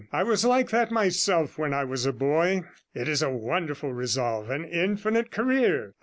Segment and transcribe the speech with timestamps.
[0.11, 2.63] I was like that myself when I was a boy.
[2.95, 5.93] It is a wonderful resolve, an infinite career.